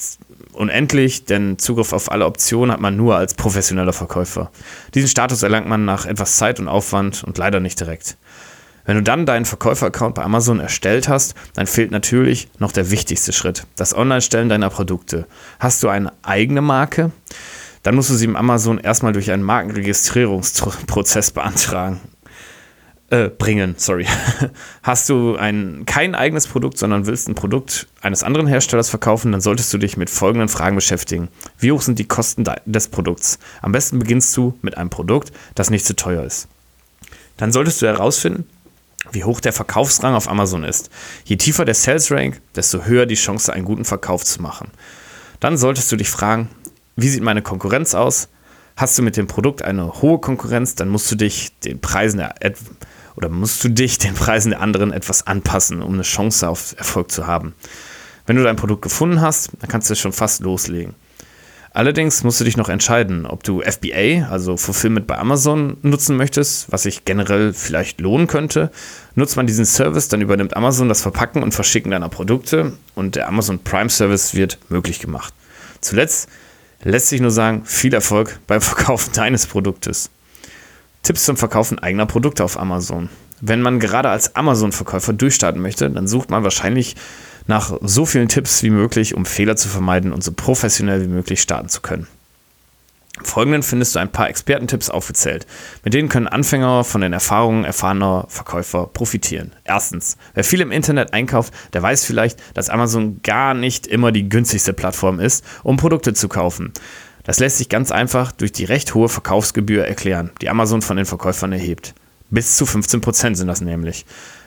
unendlich, 0.52 1.24
denn 1.24 1.58
Zugriff 1.58 1.94
auf 1.94 2.12
alle 2.12 2.26
Optionen 2.26 2.74
hat 2.74 2.82
man 2.82 2.98
nur 2.98 3.16
als 3.16 3.34
professioneller 3.34 3.94
Verkäufer. 3.94 4.52
Diesen 4.96 5.08
Status 5.08 5.42
erlangt 5.42 5.70
man 5.70 5.86
nach 5.86 6.06
etwas 6.06 6.36
Zeit 6.36 6.60
und 6.60 6.68
Aufwand 6.68 7.24
und 7.24 7.38
leider 7.38 7.62
nicht 7.62 7.80
direkt. 7.80 8.18
Wenn 8.86 8.98
du 8.98 9.04
dann 9.04 9.26
deinen 9.26 9.46
Verkäufer-Account 9.46 10.16
bei 10.16 10.24
Amazon 10.24 10.60
erstellt 10.60 11.08
hast, 11.08 11.36
dann 11.54 11.68
fehlt 11.68 11.92
natürlich 11.92 12.50
noch 12.60 12.72
der 12.72 12.92
wichtigste 12.92 13.32
Schritt, 13.32 13.66
das 13.76 13.96
Online-Stellen 13.96 14.50
deiner 14.50 14.70
Produkte. 14.70 15.26
Hast 15.60 15.84
du 15.84 15.90
eine 15.90 16.12
eigene 16.22 16.62
Marke? 16.62 17.12
Dann 17.84 17.96
musst 17.96 18.10
du 18.10 18.16
sie 18.16 18.26
im 18.26 18.36
Amazon 18.36 18.78
erstmal 18.80 19.14
durch 19.14 19.32
einen 19.32 19.44
Markenregistrierungsprozess 19.44 21.32
beantragen. 21.32 22.00
Äh, 23.10 23.30
bringen, 23.30 23.76
sorry. 23.78 24.08
Hast 24.84 25.08
du 25.10 25.36
ein, 25.36 25.84
kein 25.86 26.16
eigenes 26.16 26.48
Produkt, 26.48 26.80
sondern 26.80 27.06
willst 27.06 27.28
ein 27.28 27.36
Produkt 27.36 27.88
eines 28.02 28.24
anderen 28.24 28.48
Herstellers 28.48 28.90
verkaufen, 28.90 29.32
dann 29.32 29.42
solltest 29.42 29.72
du 29.74 29.78
dich 29.78 29.98
mit 29.98 30.10
folgenden 30.10 30.50
Fragen 30.50 30.76
beschäftigen. 30.76 31.28
Wie 31.60 31.72
hoch 31.72 31.82
sind 31.82 32.00
die 32.00 32.08
Kosten 32.08 32.44
des 32.66 32.88
Produkts? 32.88 33.38
Am 33.62 33.72
besten 33.72 34.00
beginnst 34.00 34.36
du 34.36 34.58
mit 34.62 34.78
einem 34.78 34.90
Produkt, 34.90 35.32
das 35.54 35.70
nicht 35.70 35.86
zu 35.86 35.96
teuer 35.96 36.24
ist. 36.24 36.48
Dann 37.38 37.52
solltest 37.52 37.82
du 37.82 37.86
herausfinden, 37.86 38.46
wie 39.12 39.24
hoch 39.24 39.40
der 39.40 39.54
Verkaufsrang 39.54 40.16
auf 40.16 40.30
Amazon 40.30 40.64
ist. 40.64 40.90
Je 41.26 41.36
tiefer 41.36 41.66
der 41.66 41.76
Sales 41.76 42.12
Rank, 42.12 42.42
desto 42.56 42.86
höher 42.86 43.06
die 43.06 43.16
Chance, 43.16 43.52
einen 43.52 43.66
guten 43.66 43.86
Verkauf 43.86 44.24
zu 44.24 44.42
machen. 44.42 44.72
Dann 45.40 45.58
solltest 45.58 45.92
du 45.92 45.96
dich 45.96 46.10
fragen, 46.10 46.50
wie 46.96 47.10
sieht 47.10 47.24
meine 47.24 47.42
Konkurrenz 47.42 47.96
aus? 47.96 48.30
Hast 48.76 48.98
du 48.98 49.04
mit 49.04 49.18
dem 49.18 49.28
Produkt 49.28 49.62
eine 49.62 50.02
hohe 50.02 50.20
Konkurrenz, 50.20 50.76
dann 50.76 50.90
musst 50.90 51.12
du 51.12 51.16
dich 51.16 51.58
den 51.60 51.80
Preisen 51.80 52.18
der 52.18 52.34
oder 53.16 53.30
musst 53.30 53.64
du 53.64 53.70
dich 53.70 54.00
den 54.00 54.16
Preisen 54.16 54.50
der 54.52 54.62
anderen 54.62 54.92
etwas 54.92 55.28
anpassen, 55.28 55.84
um 55.84 55.94
eine 55.94 56.02
Chance 56.02 56.50
auf 56.50 56.74
Erfolg 56.78 57.12
zu 57.12 57.28
haben. 57.28 57.54
Wenn 58.26 58.38
du 58.38 58.44
dein 58.44 58.56
Produkt 58.56 58.82
gefunden 58.82 59.22
hast, 59.22 59.52
dann 59.60 59.70
kannst 59.70 59.90
du 59.90 59.94
es 59.94 60.00
schon 60.00 60.14
fast 60.14 60.42
loslegen. 60.42 60.96
Allerdings 61.76 62.24
musst 62.24 62.40
du 62.40 62.44
dich 62.44 62.56
noch 62.56 62.70
entscheiden, 62.70 63.26
ob 63.26 63.44
du 63.44 63.62
FBA, 63.62 64.28
also 64.30 64.58
Fulfillment 64.58 65.08
bei 65.08 65.18
Amazon, 65.18 65.78
nutzen 65.82 66.16
möchtest, 66.16 66.72
was 66.72 66.84
sich 66.84 67.04
generell 67.04 67.52
vielleicht 67.52 68.00
lohnen 68.00 68.28
könnte. 68.28 68.72
Nutzt 69.16 69.38
man 69.38 69.48
diesen 69.48 69.66
Service, 69.66 70.08
dann 70.08 70.22
übernimmt 70.22 70.56
Amazon 70.56 70.88
das 70.88 71.02
Verpacken 71.02 71.42
und 71.42 71.52
Verschicken 71.52 71.90
deiner 71.90 72.10
Produkte 72.10 72.74
und 72.94 73.16
der 73.16 73.28
Amazon 73.28 73.58
Prime 73.58 73.90
Service 73.90 74.36
wird 74.36 74.60
möglich 74.70 75.00
gemacht. 75.00 75.34
Zuletzt 75.82 76.30
lässt 76.84 77.10
sich 77.10 77.22
nur 77.22 77.32
sagen, 77.32 77.64
viel 77.66 77.96
Erfolg 77.96 78.40
beim 78.46 78.62
Verkaufen 78.62 79.12
deines 79.14 79.48
Produktes. 79.48 80.12
Tipps 81.02 81.26
zum 81.26 81.38
Verkaufen 81.38 81.80
eigener 81.80 82.06
Produkte 82.06 82.44
auf 82.44 82.60
Amazon. 82.60 83.10
Wenn 83.42 83.64
man 83.64 83.80
gerade 83.80 84.10
als 84.10 84.36
Amazon-Verkäufer 84.36 85.12
durchstarten 85.12 85.62
möchte, 85.62 85.90
dann 85.90 86.08
sucht 86.08 86.30
man 86.30 86.44
wahrscheinlich 86.44 86.96
nach 87.48 87.78
so 87.82 88.06
vielen 88.06 88.30
Tipps 88.30 88.64
wie 88.64 88.70
möglich, 88.70 89.16
um 89.16 89.26
Fehler 89.26 89.56
zu 89.56 89.68
vermeiden 89.68 90.14
und 90.14 90.24
so 90.24 90.32
professionell 90.32 91.02
wie 91.02 91.08
möglich 91.08 91.42
starten 91.42 91.70
zu 91.70 91.82
können. 91.82 92.08
Im 93.20 93.26
Folgenden 93.26 93.62
findest 93.62 93.94
du 93.94 94.00
ein 94.00 94.12
paar 94.12 94.28
Expertentipps 94.28 94.90
aufgezählt. 94.90 95.46
Mit 95.84 95.94
denen 95.94 96.10
können 96.10 96.28
Anfänger 96.28 96.84
von 96.84 97.02
den 97.02 97.14
Erfahrungen 97.14 97.64
erfahrener 97.64 98.26
Verkäufer 98.28 98.88
profitieren. 98.88 99.52
Erstens, 99.64 100.18
wer 100.34 100.44
viel 100.44 100.62
im 100.62 100.72
Internet 100.72 101.14
einkauft, 101.14 101.54
der 101.74 101.84
weiß 101.84 102.06
vielleicht, 102.06 102.40
dass 102.56 102.70
Amazon 102.70 103.22
gar 103.22 103.54
nicht 103.54 103.86
immer 103.86 104.12
die 104.12 104.30
günstigste 104.30 104.74
Plattform 104.74 105.20
ist, 105.20 105.46
um 105.62 105.78
Produkte 105.78 106.14
zu 106.16 106.28
kaufen. 106.28 106.74
Das 107.24 107.40
lässt 107.40 107.60
sich 107.60 107.70
ganz 107.70 107.92
einfach 107.92 108.32
durch 108.32 108.52
die 108.52 108.66
recht 108.66 108.96
hohe 108.96 109.10
Verkaufsgebühr 109.10 109.86
erklären, 109.86 110.32
die 110.42 110.50
Amazon 110.50 110.82
von 110.82 110.98
den 110.98 111.06
Verkäufern 111.06 111.54
erhebt. 111.54 111.94
Bis 112.32 112.58
zu 112.58 112.66
15% 112.66 113.36
sind 113.36 113.48
das 113.48 113.62
nämlich. 113.62 114.06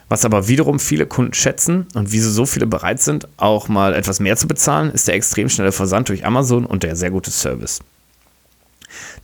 Was 0.09 0.25
aber 0.25 0.47
wiederum 0.47 0.79
viele 0.79 1.07
Kunden 1.07 1.35
schätzen 1.35 1.87
und 1.95 2.13
wieso 2.13 2.31
so 2.31 2.47
viele 2.47 2.67
bereit 2.67 3.01
sind, 3.01 3.27
auch 3.37 3.69
mal 3.69 3.95
etwas 3.95 4.21
mehr 4.21 4.37
zu 4.37 4.47
bezahlen, 4.47 4.91
ist 4.93 5.09
der 5.09 5.15
extrem 5.15 5.49
schnelle 5.49 5.73
Versand 5.73 6.09
durch 6.09 6.25
Amazon 6.25 6.65
und 6.65 6.85
der 6.85 6.95
sehr 6.95 7.11
gute 7.11 7.31
Service. 7.33 7.81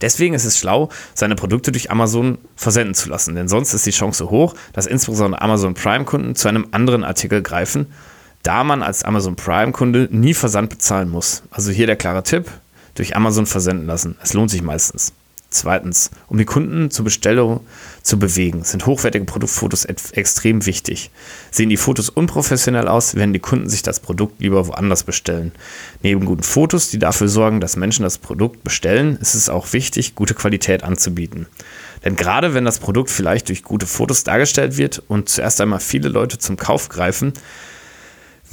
Deswegen 0.00 0.34
ist 0.34 0.44
es 0.44 0.58
schlau, 0.58 0.88
seine 1.14 1.36
Produkte 1.36 1.70
durch 1.70 1.90
Amazon 1.90 2.38
versenden 2.56 2.94
zu 2.94 3.08
lassen, 3.08 3.36
denn 3.36 3.48
sonst 3.48 3.72
ist 3.72 3.86
die 3.86 3.92
Chance 3.92 4.28
hoch, 4.30 4.54
dass 4.72 4.86
insbesondere 4.86 5.40
Amazon 5.40 5.74
Prime-Kunden 5.74 6.34
zu 6.34 6.48
einem 6.48 6.66
anderen 6.72 7.04
Artikel 7.04 7.42
greifen, 7.42 7.86
da 8.42 8.64
man 8.64 8.82
als 8.82 9.04
Amazon 9.04 9.36
Prime-Kunde 9.36 10.08
nie 10.10 10.34
Versand 10.34 10.68
bezahlen 10.68 11.08
muss. 11.08 11.44
Also 11.52 11.70
hier 11.70 11.86
der 11.86 11.96
klare 11.96 12.24
Tipp, 12.24 12.50
durch 12.94 13.16
Amazon 13.16 13.46
versenden 13.46 13.86
lassen. 13.86 14.16
Es 14.22 14.34
lohnt 14.34 14.50
sich 14.50 14.62
meistens. 14.62 15.12
Zweitens, 15.52 16.10
um 16.28 16.38
die 16.38 16.46
Kunden 16.46 16.90
zur 16.90 17.04
Bestellung 17.04 17.60
zu 18.02 18.18
bewegen, 18.18 18.64
sind 18.64 18.86
hochwertige 18.86 19.26
Produktfotos 19.26 19.84
extrem 19.84 20.64
wichtig. 20.64 21.10
Sehen 21.50 21.68
die 21.68 21.76
Fotos 21.76 22.08
unprofessionell 22.08 22.88
aus, 22.88 23.14
werden 23.14 23.34
die 23.34 23.38
Kunden 23.38 23.68
sich 23.68 23.82
das 23.82 24.00
Produkt 24.00 24.40
lieber 24.40 24.66
woanders 24.66 25.04
bestellen. 25.04 25.52
Neben 26.02 26.24
guten 26.24 26.42
Fotos, 26.42 26.88
die 26.88 26.98
dafür 26.98 27.28
sorgen, 27.28 27.60
dass 27.60 27.76
Menschen 27.76 28.02
das 28.02 28.16
Produkt 28.16 28.64
bestellen, 28.64 29.18
ist 29.20 29.34
es 29.34 29.50
auch 29.50 29.72
wichtig, 29.74 30.14
gute 30.14 30.34
Qualität 30.34 30.82
anzubieten. 30.84 31.46
Denn 32.04 32.16
gerade 32.16 32.54
wenn 32.54 32.64
das 32.64 32.78
Produkt 32.78 33.10
vielleicht 33.10 33.48
durch 33.50 33.62
gute 33.62 33.86
Fotos 33.86 34.24
dargestellt 34.24 34.78
wird 34.78 35.02
und 35.06 35.28
zuerst 35.28 35.60
einmal 35.60 35.80
viele 35.80 36.08
Leute 36.08 36.38
zum 36.38 36.56
Kauf 36.56 36.88
greifen, 36.88 37.34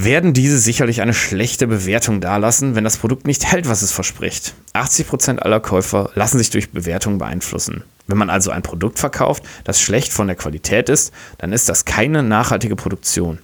werden 0.02 0.34
diese 0.34 0.58
sicherlich 0.58 1.02
eine 1.02 1.14
schlechte 1.14 1.68
Bewertung 1.68 2.22
dalassen, 2.22 2.74
wenn 2.74 2.86
das 2.86 2.96
Produkt 2.96 3.28
nicht 3.28 3.52
hält, 3.52 3.68
was 3.68 3.82
es 3.82 3.92
verspricht. 3.92 4.54
80% 4.74 5.40
aller 5.40 5.60
Käufer 5.60 6.10
lassen 6.16 6.38
sich 6.38 6.50
durch 6.50 6.72
Bewertungen 6.72 7.18
beeinflussen. 7.18 7.84
Wenn 8.08 8.18
man 8.18 8.30
also 8.30 8.50
ein 8.50 8.64
Produkt 8.64 8.98
verkauft, 8.98 9.44
das 9.66 9.82
schlecht 9.82 10.14
von 10.14 10.28
der 10.28 10.38
Qualität 10.38 10.88
ist, 10.88 11.12
dann 11.38 11.52
ist 11.52 11.68
das 11.68 11.84
keine 11.84 12.24
nachhaltige 12.24 12.78
Produktion. 12.78 13.40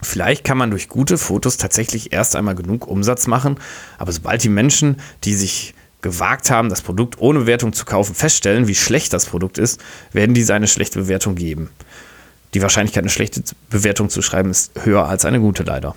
Vielleicht 0.00 0.44
kann 0.44 0.56
man 0.56 0.70
durch 0.70 0.88
gute 0.88 1.18
Fotos 1.18 1.58
tatsächlich 1.58 2.10
erst 2.10 2.36
einmal 2.36 2.54
genug 2.54 2.86
Umsatz 2.88 3.26
machen, 3.26 3.58
aber 3.98 4.12
sobald 4.12 4.42
die 4.42 4.48
Menschen, 4.48 4.96
die 5.24 5.34
sich 5.34 5.74
gewagt 6.00 6.50
haben, 6.50 6.70
das 6.70 6.80
Produkt 6.80 7.18
ohne 7.18 7.40
Bewertung 7.40 7.74
zu 7.74 7.84
kaufen, 7.84 8.14
feststellen, 8.14 8.66
wie 8.66 8.74
schlecht 8.74 9.12
das 9.12 9.26
Produkt 9.26 9.58
ist, 9.58 9.78
werden 10.12 10.34
diese 10.34 10.54
eine 10.54 10.68
schlechte 10.68 11.00
Bewertung 11.00 11.34
geben. 11.34 11.68
Die 12.54 12.62
Wahrscheinlichkeit, 12.62 13.04
eine 13.04 13.10
schlechte 13.10 13.42
Bewertung 13.68 14.10
zu 14.10 14.22
schreiben, 14.22 14.50
ist 14.50 14.72
höher 14.82 15.06
als 15.06 15.24
eine 15.24 15.40
gute 15.40 15.62
leider. 15.62 15.94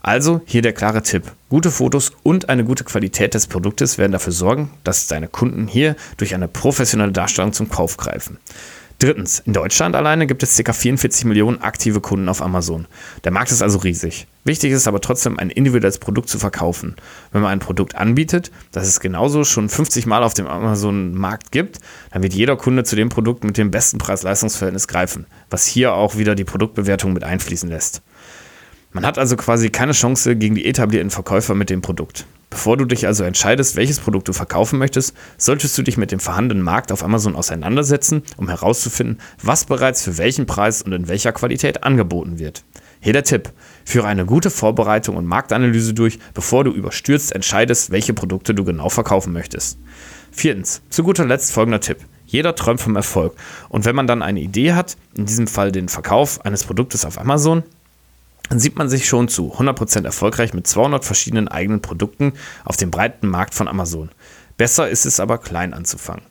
Also 0.00 0.40
hier 0.46 0.62
der 0.62 0.72
klare 0.72 1.02
Tipp. 1.02 1.30
Gute 1.48 1.70
Fotos 1.70 2.12
und 2.24 2.48
eine 2.48 2.64
gute 2.64 2.82
Qualität 2.82 3.34
des 3.34 3.46
Produktes 3.46 3.98
werden 3.98 4.12
dafür 4.12 4.32
sorgen, 4.32 4.70
dass 4.82 5.06
deine 5.06 5.28
Kunden 5.28 5.68
hier 5.68 5.94
durch 6.16 6.34
eine 6.34 6.48
professionelle 6.48 7.12
Darstellung 7.12 7.52
zum 7.52 7.68
Kauf 7.68 7.96
greifen. 7.96 8.38
Drittens, 9.02 9.40
in 9.40 9.52
Deutschland 9.52 9.96
alleine 9.96 10.28
gibt 10.28 10.44
es 10.44 10.56
ca. 10.62 10.72
44 10.72 11.24
Millionen 11.24 11.60
aktive 11.60 12.00
Kunden 12.00 12.28
auf 12.28 12.40
Amazon. 12.40 12.86
Der 13.24 13.32
Markt 13.32 13.50
ist 13.50 13.60
also 13.60 13.78
riesig. 13.78 14.28
Wichtig 14.44 14.70
ist 14.70 14.86
aber 14.86 15.00
trotzdem, 15.00 15.40
ein 15.40 15.50
individuelles 15.50 15.98
Produkt 15.98 16.28
zu 16.28 16.38
verkaufen. 16.38 16.94
Wenn 17.32 17.42
man 17.42 17.50
ein 17.50 17.58
Produkt 17.58 17.96
anbietet, 17.96 18.52
das 18.70 18.86
es 18.86 19.00
genauso 19.00 19.42
schon 19.42 19.68
50 19.68 20.06
Mal 20.06 20.22
auf 20.22 20.34
dem 20.34 20.46
Amazon-Markt 20.46 21.50
gibt, 21.50 21.80
dann 22.12 22.22
wird 22.22 22.32
jeder 22.32 22.54
Kunde 22.54 22.84
zu 22.84 22.94
dem 22.94 23.08
Produkt 23.08 23.42
mit 23.42 23.58
dem 23.58 23.72
besten 23.72 23.98
Preis-Leistungs-Verhältnis 23.98 24.86
greifen, 24.86 25.26
was 25.50 25.66
hier 25.66 25.94
auch 25.94 26.16
wieder 26.16 26.36
die 26.36 26.44
Produktbewertung 26.44 27.12
mit 27.12 27.24
einfließen 27.24 27.68
lässt. 27.68 28.02
Man 28.92 29.04
hat 29.04 29.18
also 29.18 29.34
quasi 29.36 29.70
keine 29.70 29.94
Chance 29.94 30.36
gegen 30.36 30.54
die 30.54 30.66
etablierten 30.66 31.10
Verkäufer 31.10 31.56
mit 31.56 31.70
dem 31.70 31.82
Produkt. 31.82 32.24
Bevor 32.52 32.76
du 32.76 32.84
dich 32.84 33.06
also 33.06 33.24
entscheidest, 33.24 33.76
welches 33.76 33.98
Produkt 33.98 34.28
du 34.28 34.34
verkaufen 34.34 34.78
möchtest, 34.78 35.16
solltest 35.38 35.76
du 35.78 35.82
dich 35.82 35.96
mit 35.96 36.12
dem 36.12 36.20
vorhandenen 36.20 36.62
Markt 36.62 36.92
auf 36.92 37.02
Amazon 37.02 37.34
auseinandersetzen, 37.34 38.22
um 38.36 38.46
herauszufinden, 38.46 39.18
was 39.42 39.64
bereits 39.64 40.04
für 40.04 40.18
welchen 40.18 40.44
Preis 40.44 40.82
und 40.82 40.92
in 40.92 41.08
welcher 41.08 41.32
Qualität 41.32 41.82
angeboten 41.82 42.38
wird. 42.38 42.62
Hier 43.00 43.14
der 43.14 43.24
Tipp. 43.24 43.52
Führe 43.86 44.06
eine 44.06 44.26
gute 44.26 44.50
Vorbereitung 44.50 45.16
und 45.16 45.24
Marktanalyse 45.24 45.94
durch, 45.94 46.18
bevor 46.34 46.62
du 46.62 46.72
überstürzt 46.72 47.34
entscheidest, 47.34 47.90
welche 47.90 48.12
Produkte 48.12 48.54
du 48.54 48.64
genau 48.64 48.90
verkaufen 48.90 49.32
möchtest. 49.32 49.78
Viertens. 50.30 50.82
Zu 50.90 51.04
guter 51.04 51.24
Letzt 51.24 51.52
folgender 51.52 51.80
Tipp. 51.80 52.00
Jeder 52.26 52.54
träumt 52.54 52.82
vom 52.82 52.96
Erfolg. 52.96 53.34
Und 53.70 53.86
wenn 53.86 53.96
man 53.96 54.06
dann 54.06 54.20
eine 54.20 54.40
Idee 54.40 54.74
hat, 54.74 54.98
in 55.16 55.24
diesem 55.24 55.46
Fall 55.46 55.72
den 55.72 55.88
Verkauf 55.88 56.44
eines 56.44 56.64
Produktes 56.64 57.06
auf 57.06 57.18
Amazon, 57.18 57.62
dann 58.48 58.58
sieht 58.58 58.76
man 58.76 58.88
sich 58.88 59.06
schon 59.06 59.28
zu 59.28 59.54
100% 59.54 60.04
erfolgreich 60.04 60.52
mit 60.52 60.66
200 60.66 61.04
verschiedenen 61.04 61.48
eigenen 61.48 61.80
Produkten 61.80 62.32
auf 62.64 62.76
dem 62.76 62.90
breiten 62.90 63.28
Markt 63.28 63.54
von 63.54 63.68
Amazon. 63.68 64.10
Besser 64.56 64.88
ist 64.88 65.06
es 65.06 65.20
aber 65.20 65.38
klein 65.38 65.74
anzufangen. 65.74 66.24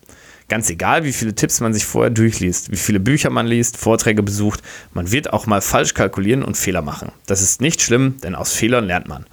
Ganz 0.51 0.69
egal, 0.69 1.05
wie 1.05 1.13
viele 1.13 1.33
Tipps 1.33 1.61
man 1.61 1.73
sich 1.73 1.85
vorher 1.85 2.09
durchliest, 2.09 2.71
wie 2.71 2.77
viele 2.77 2.99
Bücher 2.99 3.29
man 3.29 3.47
liest, 3.47 3.77
Vorträge 3.77 4.21
besucht, 4.21 4.61
man 4.93 5.11
wird 5.11 5.31
auch 5.31 5.45
mal 5.45 5.61
falsch 5.61 5.93
kalkulieren 5.93 6.43
und 6.43 6.57
Fehler 6.57 6.81
machen. 6.81 7.13
Das 7.25 7.41
ist 7.41 7.61
nicht 7.61 7.81
schlimm, 7.81 8.17
denn 8.21 8.35
aus 8.35 8.51
Fehlern 8.51 8.85
lernt 8.85 9.07
man. 9.07 9.25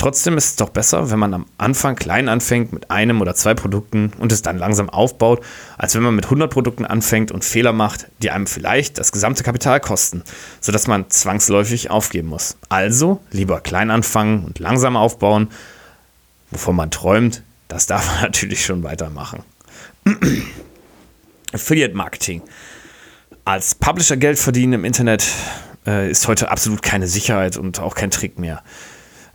Trotzdem 0.00 0.38
ist 0.38 0.46
es 0.46 0.56
doch 0.56 0.70
besser, 0.70 1.10
wenn 1.10 1.18
man 1.18 1.34
am 1.34 1.44
Anfang 1.58 1.94
klein 1.94 2.30
anfängt 2.30 2.72
mit 2.72 2.90
einem 2.90 3.20
oder 3.20 3.34
zwei 3.34 3.52
Produkten 3.52 4.14
und 4.18 4.32
es 4.32 4.40
dann 4.40 4.56
langsam 4.56 4.88
aufbaut, 4.88 5.44
als 5.76 5.94
wenn 5.94 6.02
man 6.02 6.14
mit 6.14 6.24
100 6.24 6.50
Produkten 6.50 6.86
anfängt 6.86 7.30
und 7.30 7.44
Fehler 7.44 7.74
macht, 7.74 8.06
die 8.22 8.30
einem 8.30 8.46
vielleicht 8.46 8.96
das 8.96 9.12
gesamte 9.12 9.42
Kapital 9.42 9.78
kosten, 9.78 10.22
sodass 10.62 10.86
man 10.86 11.10
zwangsläufig 11.10 11.90
aufgeben 11.90 12.28
muss. 12.28 12.56
Also 12.70 13.20
lieber 13.30 13.60
klein 13.60 13.90
anfangen 13.90 14.46
und 14.46 14.58
langsam 14.58 14.96
aufbauen. 14.96 15.48
Wovon 16.50 16.76
man 16.76 16.90
träumt, 16.90 17.42
das 17.68 17.86
darf 17.86 18.06
man 18.06 18.22
natürlich 18.22 18.64
schon 18.64 18.82
weitermachen. 18.82 19.42
Affiliate 21.52 21.94
Marketing. 21.94 22.40
Als 23.44 23.74
Publisher 23.74 24.16
Geld 24.16 24.38
verdienen 24.38 24.72
im 24.72 24.86
Internet 24.86 25.26
äh, 25.86 26.10
ist 26.10 26.26
heute 26.26 26.50
absolut 26.50 26.80
keine 26.80 27.06
Sicherheit 27.06 27.58
und 27.58 27.80
auch 27.80 27.94
kein 27.94 28.10
Trick 28.10 28.38
mehr. 28.38 28.62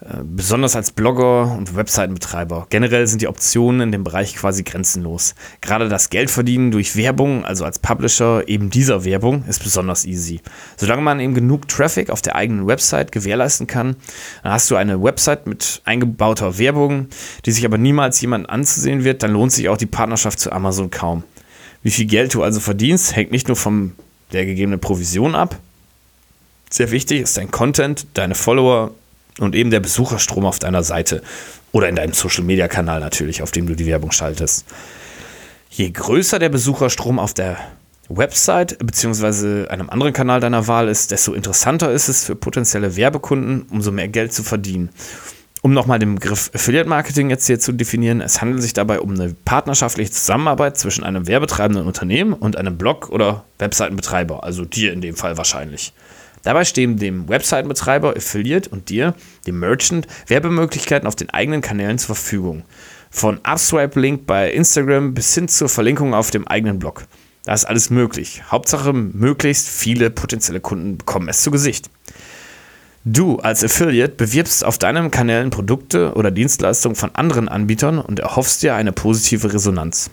Äh, 0.01 0.17
besonders 0.23 0.75
als 0.75 0.91
Blogger 0.91 1.55
und 1.57 1.75
Webseitenbetreiber. 1.75 2.67
Generell 2.69 3.07
sind 3.07 3.21
die 3.21 3.29
Optionen 3.29 3.79
in 3.79 3.91
dem 3.93 4.03
Bereich 4.03 4.35
quasi 4.35 4.63
grenzenlos. 4.63 5.35
Gerade 5.61 5.87
das 5.87 6.09
Geldverdienen 6.09 6.71
durch 6.71 6.97
Werbung, 6.97 7.45
also 7.45 7.63
als 7.63 7.79
Publisher 7.79 8.43
eben 8.47 8.69
dieser 8.69 9.05
Werbung, 9.05 9.45
ist 9.47 9.63
besonders 9.63 10.03
easy. 10.03 10.41
Solange 10.75 11.01
man 11.01 11.21
eben 11.21 11.33
genug 11.33 11.69
Traffic 11.69 12.09
auf 12.09 12.21
der 12.21 12.35
eigenen 12.35 12.67
Website 12.67 13.13
gewährleisten 13.13 13.67
kann, 13.67 13.95
dann 14.43 14.51
hast 14.51 14.69
du 14.69 14.75
eine 14.75 15.01
Website 15.01 15.47
mit 15.47 15.81
eingebauter 15.85 16.57
Werbung, 16.57 17.07
die 17.45 17.51
sich 17.51 17.65
aber 17.65 17.77
niemals 17.77 18.19
jemand 18.19 18.49
anzusehen 18.49 19.05
wird, 19.05 19.23
dann 19.23 19.31
lohnt 19.31 19.53
sich 19.53 19.69
auch 19.69 19.77
die 19.77 19.85
Partnerschaft 19.85 20.39
zu 20.39 20.51
Amazon 20.51 20.91
kaum. 20.91 21.23
Wie 21.83 21.91
viel 21.91 22.05
Geld 22.05 22.33
du 22.33 22.43
also 22.43 22.59
verdienst, 22.59 23.15
hängt 23.15 23.31
nicht 23.31 23.47
nur 23.47 23.55
von 23.55 23.93
der 24.33 24.45
gegebenen 24.45 24.81
Provision 24.81 25.35
ab. 25.35 25.57
Sehr 26.69 26.91
wichtig 26.91 27.21
ist 27.21 27.37
dein 27.37 27.51
Content, 27.51 28.07
deine 28.15 28.35
Follower, 28.35 28.91
und 29.39 29.55
eben 29.55 29.71
der 29.71 29.79
Besucherstrom 29.79 30.45
auf 30.45 30.59
deiner 30.59 30.83
Seite 30.83 31.21
oder 31.71 31.89
in 31.89 31.95
deinem 31.95 32.13
Social-Media-Kanal 32.13 32.99
natürlich, 32.99 33.41
auf 33.41 33.51
dem 33.51 33.67
du 33.67 33.75
die 33.75 33.85
Werbung 33.85 34.11
schaltest. 34.11 34.65
Je 35.69 35.89
größer 35.89 36.39
der 36.39 36.49
Besucherstrom 36.49 37.19
auf 37.19 37.33
der 37.33 37.57
Website 38.07 38.77
bzw. 38.79 39.67
einem 39.67 39.89
anderen 39.89 40.13
Kanal 40.13 40.39
deiner 40.39 40.67
Wahl 40.67 40.87
ist, 40.87 41.11
desto 41.11 41.33
interessanter 41.33 41.91
ist 41.91 42.07
es 42.07 42.23
für 42.23 42.35
potenzielle 42.35 42.95
Werbekunden, 42.95 43.63
umso 43.71 43.91
mehr 43.91 44.07
Geld 44.07 44.31
zu 44.31 44.43
verdienen. 44.43 44.89
Um 45.61 45.73
nochmal 45.73 45.97
den 45.97 46.13
Begriff 46.13 46.51
Affiliate 46.53 46.87
Marketing 46.87 47.31
jetzt 47.31 47.47
hier 47.47 47.59
zu 47.59 47.71
definieren, 47.71 48.21
es 48.21 48.39
handelt 48.39 48.61
sich 48.61 48.73
dabei 48.73 48.99
um 48.99 49.09
eine 49.09 49.35
partnerschaftliche 49.45 50.11
Zusammenarbeit 50.11 50.77
zwischen 50.77 51.03
einem 51.03 51.25
werbetreibenden 51.25 51.87
Unternehmen 51.87 52.33
und 52.33 52.55
einem 52.55 52.77
Blog- 52.77 53.09
oder 53.09 53.45
Webseitenbetreiber, 53.57 54.43
also 54.43 54.63
dir 54.63 54.93
in 54.93 55.01
dem 55.01 55.15
Fall 55.15 55.37
wahrscheinlich. 55.37 55.91
Dabei 56.45 56.63
stehen 56.63 56.97
dem 56.97 57.27
Webseitenbetreiber, 57.27 58.15
Affiliate 58.15 58.69
und 58.69 58.89
dir, 58.89 59.15
dem 59.47 59.59
Merchant, 59.59 60.05
Werbemöglichkeiten 60.27 61.07
auf 61.07 61.15
den 61.15 61.31
eigenen 61.31 61.61
Kanälen 61.61 61.97
zur 61.97 62.15
Verfügung. 62.15 62.63
Von 63.09 63.39
Upswipe-Link 63.39 64.27
bei 64.27 64.51
Instagram 64.51 65.15
bis 65.15 65.33
hin 65.33 65.47
zur 65.47 65.69
Verlinkung 65.69 66.13
auf 66.13 66.29
dem 66.29 66.47
eigenen 66.47 66.77
Blog. 66.77 67.07
Da 67.45 67.53
ist 67.55 67.65
alles 67.65 67.89
möglich. 67.89 68.43
Hauptsache, 68.51 68.93
möglichst 68.93 69.67
viele 69.67 70.11
potenzielle 70.11 70.59
Kunden 70.59 70.99
bekommen 70.99 71.29
es 71.29 71.41
zu 71.41 71.49
Gesicht. 71.49 71.89
Du 73.05 73.37
als 73.37 73.63
Affiliate 73.63 74.13
bewirbst 74.13 74.63
auf 74.63 74.77
deinen 74.77 75.09
Kanälen 75.09 75.49
Produkte 75.49 76.13
oder 76.13 76.29
Dienstleistungen 76.29 76.95
von 76.95 77.15
anderen 77.15 77.49
Anbietern 77.49 77.97
und 77.97 78.19
erhoffst 78.19 78.61
dir 78.61 78.75
eine 78.75 78.91
positive 78.91 79.51
Resonanz. 79.51 80.11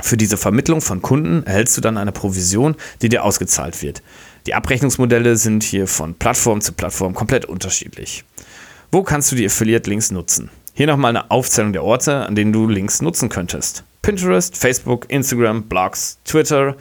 Für 0.00 0.16
diese 0.16 0.38
Vermittlung 0.38 0.80
von 0.80 1.02
Kunden 1.02 1.42
erhältst 1.44 1.76
du 1.76 1.82
dann 1.82 1.98
eine 1.98 2.12
Provision, 2.12 2.76
die 3.02 3.10
dir 3.10 3.24
ausgezahlt 3.24 3.82
wird. 3.82 4.02
Die 4.46 4.54
Abrechnungsmodelle 4.54 5.36
sind 5.36 5.62
hier 5.62 5.86
von 5.86 6.14
Plattform 6.14 6.60
zu 6.60 6.72
Plattform 6.72 7.14
komplett 7.14 7.44
unterschiedlich. 7.44 8.24
Wo 8.90 9.04
kannst 9.04 9.30
du 9.30 9.36
die 9.36 9.46
Affiliate-Links 9.46 10.10
nutzen? 10.10 10.50
Hier 10.74 10.88
nochmal 10.88 11.10
eine 11.10 11.30
Aufzählung 11.30 11.72
der 11.72 11.84
Orte, 11.84 12.26
an 12.26 12.34
denen 12.34 12.52
du 12.52 12.66
Links 12.68 13.02
nutzen 13.02 13.28
könntest. 13.28 13.84
Pinterest, 14.02 14.56
Facebook, 14.56 15.08
Instagram, 15.10 15.62
Blogs, 15.64 16.18
Twitter. 16.24 16.76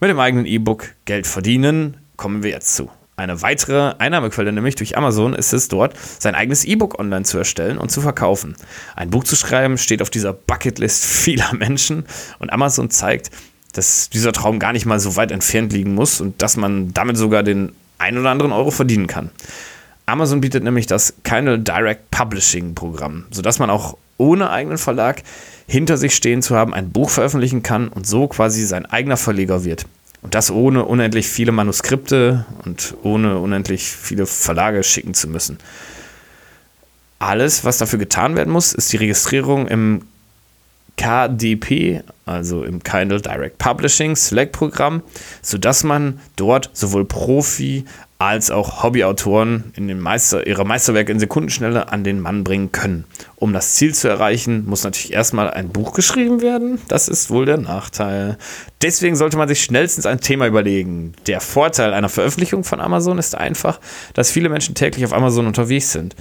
Mit 0.00 0.10
dem 0.10 0.20
eigenen 0.20 0.46
E-Book 0.46 0.90
Geld 1.04 1.26
verdienen 1.26 1.96
kommen 2.16 2.44
wir 2.44 2.50
jetzt 2.50 2.76
zu. 2.76 2.88
Eine 3.16 3.42
weitere 3.42 3.94
Einnahmequelle, 3.98 4.52
nämlich 4.52 4.76
durch 4.76 4.96
Amazon, 4.96 5.34
ist 5.34 5.52
es 5.52 5.68
dort, 5.68 5.94
sein 6.18 6.34
eigenes 6.34 6.64
E-Book 6.64 6.98
online 6.98 7.24
zu 7.24 7.36
erstellen 7.36 7.78
und 7.78 7.90
zu 7.90 8.00
verkaufen. 8.00 8.56
Ein 8.96 9.10
Buch 9.10 9.24
zu 9.24 9.36
schreiben 9.36 9.76
steht 9.76 10.02
auf 10.02 10.10
dieser 10.10 10.32
Bucketlist 10.32 11.04
vieler 11.04 11.52
Menschen 11.58 12.04
und 12.38 12.52
Amazon 12.52 12.90
zeigt, 12.90 13.30
dass 13.72 14.10
dieser 14.10 14.32
Traum 14.32 14.58
gar 14.58 14.72
nicht 14.72 14.86
mal 14.86 15.00
so 15.00 15.16
weit 15.16 15.32
entfernt 15.32 15.72
liegen 15.72 15.94
muss 15.94 16.20
und 16.20 16.40
dass 16.42 16.56
man 16.56 16.92
damit 16.92 17.16
sogar 17.16 17.42
den 17.42 17.72
ein 17.98 18.18
oder 18.18 18.30
anderen 18.30 18.52
Euro 18.52 18.70
verdienen 18.70 19.06
kann. 19.06 19.30
Amazon 20.06 20.40
bietet 20.40 20.64
nämlich 20.64 20.86
das 20.86 21.14
keine 21.22 21.58
Direct 21.58 22.10
Publishing 22.10 22.74
Programm, 22.74 23.24
sodass 23.30 23.58
man 23.58 23.70
auch 23.70 23.96
ohne 24.18 24.50
eigenen 24.50 24.78
Verlag 24.78 25.22
hinter 25.66 25.96
sich 25.96 26.14
stehen 26.14 26.42
zu 26.42 26.56
haben 26.56 26.74
ein 26.74 26.90
Buch 26.90 27.10
veröffentlichen 27.10 27.62
kann 27.62 27.88
und 27.88 28.06
so 28.06 28.28
quasi 28.28 28.64
sein 28.64 28.86
eigener 28.86 29.16
Verleger 29.16 29.64
wird. 29.64 29.86
Und 30.20 30.34
das 30.34 30.50
ohne 30.50 30.84
unendlich 30.84 31.28
viele 31.28 31.50
Manuskripte 31.50 32.46
und 32.64 32.94
ohne 33.02 33.38
unendlich 33.38 33.90
viele 33.90 34.26
Verlage 34.26 34.82
schicken 34.84 35.14
zu 35.14 35.28
müssen. 35.28 35.58
Alles, 37.18 37.64
was 37.64 37.78
dafür 37.78 37.98
getan 37.98 38.36
werden 38.36 38.52
muss, 38.52 38.72
ist 38.72 38.92
die 38.92 38.96
Registrierung 38.98 39.66
im 39.66 40.02
KDP, 40.96 42.02
also 42.26 42.64
im 42.64 42.82
Kindle 42.82 43.20
Direct 43.20 43.58
Publishing 43.58 44.14
Select 44.14 44.52
Programm, 44.52 45.02
sodass 45.40 45.84
man 45.84 46.20
dort 46.36 46.70
sowohl 46.72 47.04
Profi 47.04 47.84
als 48.22 48.52
auch 48.52 48.84
Hobbyautoren 48.84 49.72
in 49.74 49.88
den 49.88 49.98
Meister, 49.98 50.46
ihre 50.46 50.64
Meisterwerke 50.64 51.10
in 51.10 51.18
Sekundenschnelle 51.18 51.90
an 51.90 52.04
den 52.04 52.20
Mann 52.20 52.44
bringen 52.44 52.70
können. 52.70 53.04
Um 53.34 53.52
das 53.52 53.74
Ziel 53.74 53.94
zu 53.94 54.06
erreichen, 54.06 54.64
muss 54.64 54.84
natürlich 54.84 55.12
erstmal 55.12 55.50
ein 55.50 55.70
Buch 55.70 55.92
geschrieben 55.92 56.40
werden. 56.40 56.80
Das 56.86 57.08
ist 57.08 57.30
wohl 57.30 57.46
der 57.46 57.56
Nachteil. 57.56 58.38
Deswegen 58.80 59.16
sollte 59.16 59.36
man 59.36 59.48
sich 59.48 59.64
schnellstens 59.64 60.06
ein 60.06 60.20
Thema 60.20 60.46
überlegen. 60.46 61.14
Der 61.26 61.40
Vorteil 61.40 61.92
einer 61.92 62.08
Veröffentlichung 62.08 62.62
von 62.62 62.80
Amazon 62.80 63.18
ist 63.18 63.36
einfach, 63.36 63.80
dass 64.14 64.30
viele 64.30 64.48
Menschen 64.48 64.76
täglich 64.76 65.04
auf 65.04 65.12
Amazon 65.12 65.48
unterwegs 65.48 65.90
sind. 65.90 66.14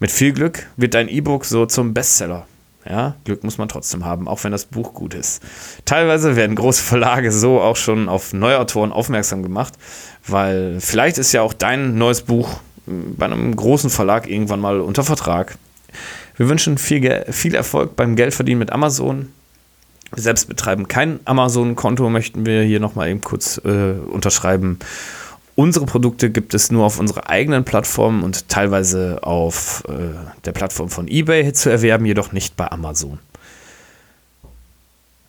Mit 0.00 0.10
viel 0.10 0.32
Glück 0.34 0.66
wird 0.76 0.92
dein 0.92 1.08
E-Book 1.08 1.46
so 1.46 1.64
zum 1.64 1.94
Bestseller. 1.94 2.46
Ja, 2.88 3.16
Glück 3.24 3.44
muss 3.44 3.58
man 3.58 3.68
trotzdem 3.68 4.06
haben, 4.06 4.28
auch 4.28 4.42
wenn 4.44 4.52
das 4.52 4.64
Buch 4.64 4.94
gut 4.94 5.12
ist. 5.12 5.42
Teilweise 5.84 6.36
werden 6.36 6.56
große 6.56 6.82
Verlage 6.82 7.32
so 7.32 7.60
auch 7.60 7.76
schon 7.76 8.08
auf 8.08 8.32
Neuautoren 8.32 8.92
aufmerksam 8.92 9.42
gemacht, 9.42 9.74
weil 10.26 10.78
vielleicht 10.80 11.18
ist 11.18 11.32
ja 11.32 11.42
auch 11.42 11.52
dein 11.52 11.98
neues 11.98 12.22
Buch 12.22 12.60
hm, 12.86 13.16
bei 13.16 13.26
einem 13.26 13.54
großen 13.54 13.90
Verlag 13.90 14.28
irgendwann 14.28 14.60
mal 14.60 14.80
unter 14.80 15.04
Vertrag. 15.04 15.58
Wir 16.36 16.48
wünschen 16.48 16.78
viel, 16.78 17.26
viel 17.30 17.54
Erfolg 17.54 17.94
beim 17.94 18.16
Geldverdienen 18.16 18.60
mit 18.60 18.72
Amazon. 18.72 19.32
Wir 20.14 20.22
selbst 20.22 20.48
betreiben 20.48 20.88
kein 20.88 21.20
Amazon-Konto, 21.26 22.08
möchten 22.08 22.46
wir 22.46 22.62
hier 22.62 22.80
nochmal 22.80 23.10
eben 23.10 23.20
kurz 23.20 23.60
äh, 23.64 23.92
unterschreiben. 24.10 24.78
Unsere 25.58 25.86
Produkte 25.86 26.30
gibt 26.30 26.54
es 26.54 26.70
nur 26.70 26.84
auf 26.84 27.00
unserer 27.00 27.28
eigenen 27.30 27.64
Plattform 27.64 28.22
und 28.22 28.48
teilweise 28.48 29.18
auf 29.22 29.82
äh, 29.88 30.14
der 30.44 30.52
Plattform 30.52 30.88
von 30.88 31.08
eBay 31.08 31.52
zu 31.52 31.68
erwerben, 31.68 32.06
jedoch 32.06 32.30
nicht 32.30 32.56
bei 32.56 32.70
Amazon. 32.70 33.18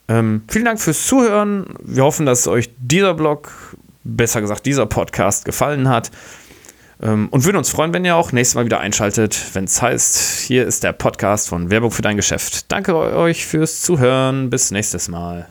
Ähm, 0.08 0.44
vielen 0.48 0.66
Dank 0.66 0.80
fürs 0.80 1.08
Zuhören. 1.08 1.66
Wir 1.84 2.04
hoffen, 2.04 2.28
dass 2.28 2.48
euch 2.48 2.70
dieser 2.78 3.16
Blog, 3.16 3.76
besser 4.04 4.40
gesagt 4.42 4.68
dieser 4.68 4.86
Podcast 4.86 5.46
gefallen 5.46 5.90
hat. 5.90 6.12
Ähm, 7.02 7.30
und 7.32 7.46
würden 7.46 7.58
uns 7.58 7.72
freuen, 7.72 7.92
wenn 7.96 8.06
ihr 8.06 8.16
auch 8.16 8.32
nächstes 8.32 8.54
Mal 8.54 8.66
wieder 8.66 8.82
einschaltet, 8.82 9.36
wenn 9.54 9.64
es 9.64 9.82
heißt, 9.82 10.42
hier 10.42 10.68
ist 10.68 10.84
der 10.84 10.94
Podcast 10.94 11.50
von 11.50 11.72
Werbung 11.72 11.90
für 11.90 12.04
dein 12.04 12.18
Geschäft. 12.18 12.72
Danke 12.72 12.96
euch 12.96 13.48
fürs 13.48 13.82
Zuhören. 13.82 14.52
Bis 14.52 14.70
nächstes 14.70 15.08
Mal. 15.08 15.48